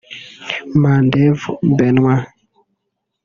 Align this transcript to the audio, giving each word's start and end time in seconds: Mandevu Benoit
Mandevu 0.81 1.51
Benoit 1.75 2.23